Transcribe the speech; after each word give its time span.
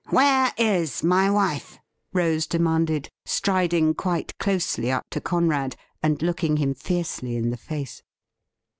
'Where 0.09 0.51
is 0.57 1.03
my 1.03 1.29
wife.?' 1.29 1.77
Rose 2.11 2.47
demanded, 2.47 3.09
striding 3.23 3.93
quite 3.93 4.35
closely 4.39 4.91
up 4.91 5.05
to 5.11 5.21
Conrad, 5.21 5.75
and 6.01 6.19
looking 6.23 6.57
him 6.57 6.73
fiercely 6.73 7.35
in 7.35 7.51
the 7.51 7.55
face. 7.57 8.01